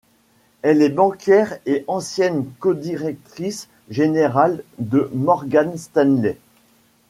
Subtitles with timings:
[0.63, 6.39] Elle est banquière et ancienne codirectrice générale de Morgan Stanley.